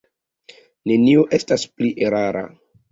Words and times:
Nenio 0.93 1.27
estas 1.41 1.71
pli 1.77 1.95
erara. 2.09 2.47